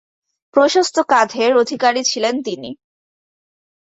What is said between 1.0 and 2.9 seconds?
কাঁধের অধিকারী ছিলেন তিনি।